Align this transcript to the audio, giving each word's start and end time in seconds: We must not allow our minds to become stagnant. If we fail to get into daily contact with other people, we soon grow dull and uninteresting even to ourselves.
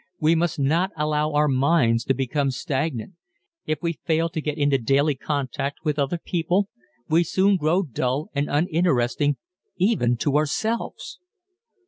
We 0.19 0.33
must 0.33 0.57
not 0.57 0.89
allow 0.97 1.33
our 1.33 1.47
minds 1.47 2.05
to 2.05 2.15
become 2.15 2.49
stagnant. 2.49 3.13
If 3.67 3.83
we 3.83 3.93
fail 4.03 4.29
to 4.29 4.41
get 4.41 4.57
into 4.57 4.79
daily 4.79 5.13
contact 5.13 5.77
with 5.85 5.99
other 5.99 6.17
people, 6.17 6.69
we 7.07 7.23
soon 7.23 7.55
grow 7.55 7.83
dull 7.83 8.31
and 8.33 8.49
uninteresting 8.49 9.37
even 9.77 10.17
to 10.17 10.37
ourselves. 10.37 11.19